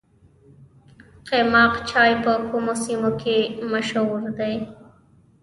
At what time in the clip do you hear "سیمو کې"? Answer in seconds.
2.83-3.37